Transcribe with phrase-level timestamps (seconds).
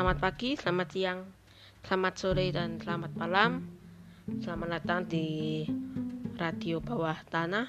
[0.00, 1.20] Selamat pagi, selamat siang,
[1.84, 3.68] selamat sore, dan selamat malam.
[4.40, 5.60] Selamat datang di
[6.40, 7.68] Radio Bawah Tanah.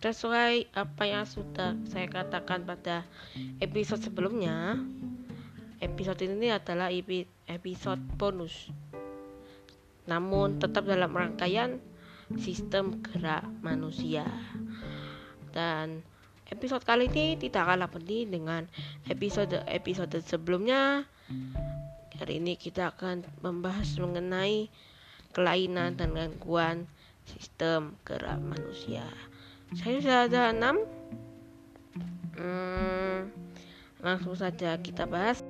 [0.00, 3.04] Sesuai apa yang sudah saya katakan pada
[3.60, 4.80] episode sebelumnya,
[5.84, 6.88] episode ini adalah
[7.44, 8.72] episode bonus.
[10.08, 11.84] Namun tetap dalam rangkaian
[12.40, 14.24] sistem gerak manusia.
[15.52, 16.00] Dan
[16.48, 18.64] Episode kali ini tidak kalah penting dengan
[19.04, 21.04] episode-episode sebelumnya.
[22.16, 24.72] Hari ini kita akan membahas mengenai
[25.36, 26.88] kelainan dan gangguan
[27.28, 29.04] sistem gerak manusia.
[29.76, 30.76] Saya sudah ada enam.
[32.40, 33.28] Hmm,
[34.00, 35.44] langsung saja kita bahas.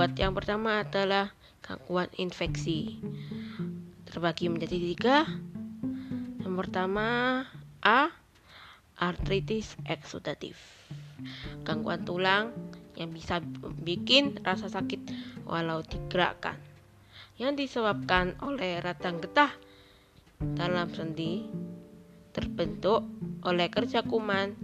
[0.00, 1.28] Buat yang pertama adalah
[1.60, 3.04] gangguan infeksi.
[4.08, 5.28] Terbagi menjadi tiga.
[6.40, 7.04] Yang pertama
[7.84, 8.08] A.
[8.96, 10.56] Artritis eksudatif.
[11.68, 12.48] Gangguan tulang
[12.96, 13.44] yang bisa
[13.84, 15.04] bikin rasa sakit
[15.44, 16.56] walau digerakkan.
[17.36, 19.52] Yang disebabkan oleh radang getah
[20.56, 21.44] dalam sendi
[22.32, 23.04] terbentuk
[23.44, 24.56] oleh kerja kuman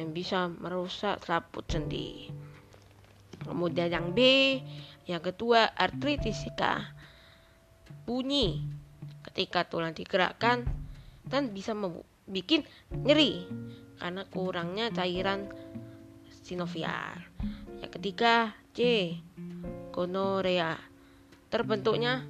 [0.00, 2.32] yang bisa merusak selaput sendi.
[3.46, 4.20] Kemudian yang B,
[5.06, 6.92] yang kedua artritisika.
[8.06, 8.62] Bunyi
[9.30, 10.66] ketika tulang digerakkan
[11.26, 12.06] dan bisa membuat
[12.90, 13.46] nyeri
[13.98, 15.50] karena kurangnya cairan
[16.42, 17.22] sinovial.
[17.82, 18.78] Yang ketiga C,
[19.90, 20.78] gonorea.
[21.50, 22.26] Terbentuknya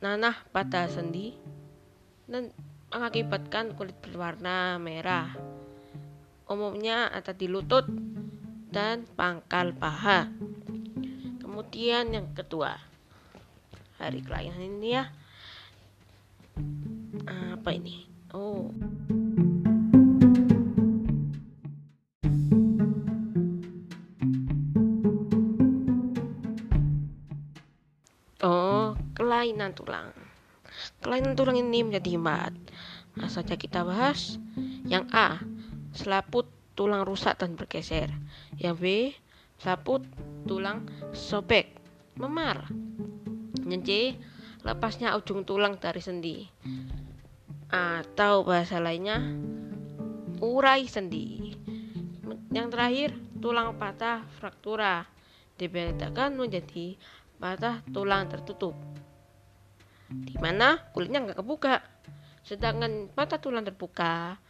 [0.00, 1.36] nanah pada sendi
[2.28, 2.52] dan
[2.92, 5.32] mengakibatkan kulit berwarna merah.
[6.50, 7.86] Umumnya ada di lutut
[8.70, 10.30] dan pangkal paha.
[11.42, 12.78] Kemudian yang kedua,
[13.98, 15.04] hari kelainan ini ya.
[17.26, 18.06] Apa ini?
[18.30, 18.70] Oh.
[28.40, 30.14] Oh, kelainan tulang.
[31.02, 32.54] Kelainan tulang ini menjadi empat.
[33.18, 34.38] Nah, saja kita bahas.
[34.86, 35.42] Yang A,
[35.92, 38.08] selaput tulang rusak dan bergeser.
[38.56, 38.86] Yang B,
[39.60, 40.00] saput
[40.48, 41.76] tulang sobek,
[42.16, 42.72] memar.
[43.68, 43.90] Yang C,
[44.64, 46.48] lepasnya ujung tulang dari sendi.
[47.68, 49.20] Atau bahasa lainnya,
[50.40, 51.52] urai sendi.
[52.48, 53.10] Yang terakhir,
[53.44, 55.04] tulang patah fraktura
[55.60, 56.96] dibedakan menjadi
[57.36, 58.72] patah tulang tertutup
[60.10, 61.84] di mana kulitnya nggak kebuka
[62.44, 64.40] sedangkan patah tulang terbuka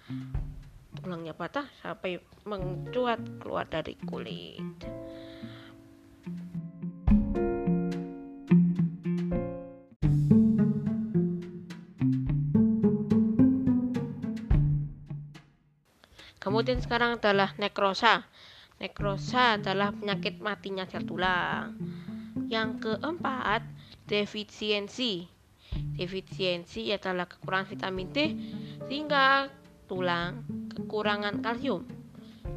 [0.98, 4.64] tulangnya patah sampai mencuat keluar dari kulit.
[16.40, 18.24] Kemudian sekarang adalah nekrosa.
[18.80, 21.76] Nekrosa adalah penyakit matinya sel tulang.
[22.48, 23.62] Yang keempat,
[24.08, 25.28] defisiensi.
[25.70, 28.18] Defisiensi adalah kekurangan vitamin D
[28.88, 29.46] sehingga
[29.86, 31.84] tulang kekurangan kalsium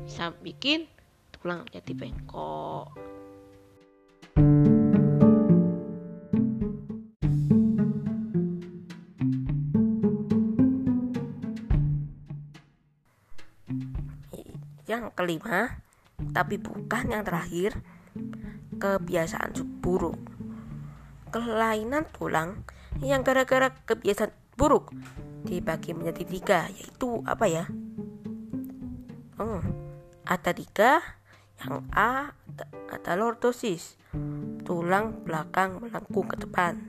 [0.08, 0.88] bisa bikin
[1.36, 2.96] tulang jadi bengkok.
[14.88, 15.84] Yang kelima,
[16.32, 17.76] tapi bukan yang terakhir,
[18.80, 19.52] kebiasaan
[19.84, 20.20] buruk.
[21.34, 22.64] Kelainan tulang
[23.04, 24.94] yang gara-gara kebiasaan buruk
[25.44, 27.64] dibagi menjadi tiga yaitu apa ya
[29.44, 29.60] oh
[30.24, 31.04] ada tiga
[31.60, 32.32] yang A
[32.88, 34.00] ada lordosis.
[34.64, 36.80] Tulang belakang melengkung ke depan.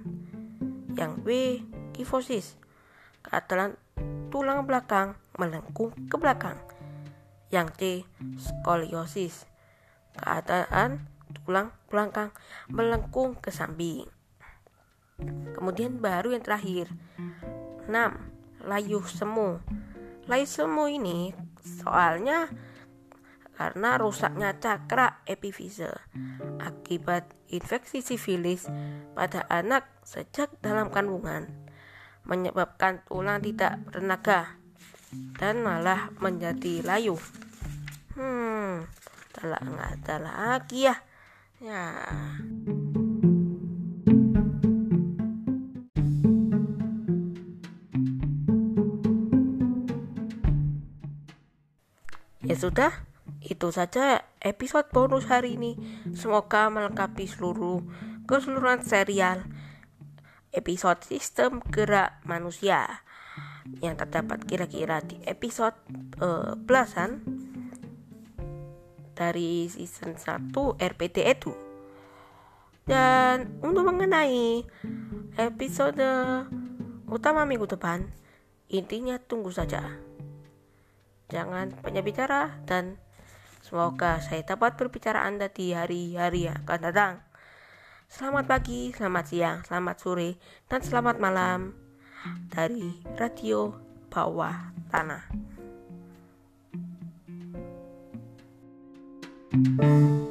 [0.95, 1.29] Yang B
[1.91, 2.55] kifosis.
[3.27, 3.75] Keadaan
[4.31, 6.59] tulang belakang melengkung ke belakang.
[7.51, 7.83] Yang C
[8.39, 9.51] skoliosis.
[10.15, 11.11] Keadaan
[11.43, 12.31] tulang belakang
[12.71, 14.07] melengkung ke samping.
[15.55, 16.91] Kemudian baru yang terakhir.
[17.91, 17.91] 6
[18.65, 19.59] layuh semu.
[20.31, 22.53] Layuh semu ini soalnya
[23.55, 25.89] karena rusaknya cakra epifise
[26.61, 28.69] akibat infeksi sifilis
[29.15, 31.49] pada anak sejak dalam kandungan
[32.25, 34.57] menyebabkan tulang tidak bertenaga
[35.39, 37.15] dan malah menjadi layu.
[38.19, 38.89] Hmm,
[39.31, 40.97] telah nggak ada lagi ya.
[41.63, 41.85] Ya.
[52.45, 52.93] Ya sudah,
[53.41, 55.81] itu saja episode bonus hari ini.
[56.13, 57.81] Semoga melengkapi seluruh
[58.29, 59.49] keseluruhan serial
[60.53, 63.01] episode sistem gerak manusia
[63.81, 65.73] yang terdapat kira-kira di episode
[66.21, 67.25] uh, belasan
[69.17, 71.57] dari season 1 RPT Edu.
[72.85, 74.61] Dan untuk mengenai
[75.41, 76.05] episode
[77.09, 78.05] utama minggu depan,
[78.69, 80.14] intinya tunggu saja.
[81.35, 82.95] Jangan banyak bicara dan
[83.59, 87.15] semoga saya dapat berbicara Anda di hari-hari yang akan datang.
[88.07, 90.39] Selamat pagi, selamat siang, selamat sore,
[90.71, 91.75] dan selamat malam
[92.55, 93.75] dari Radio
[94.15, 95.27] Bawah Tanah.
[99.55, 100.24] thank you